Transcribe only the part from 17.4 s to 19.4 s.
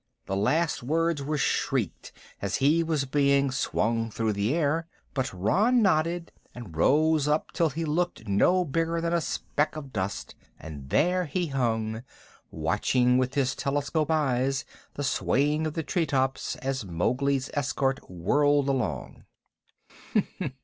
escort whirled along.